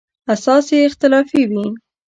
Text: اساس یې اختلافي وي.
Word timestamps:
اساس 0.33 0.65
یې 0.73 0.79
اختلافي 0.89 1.41
وي. 1.51 1.65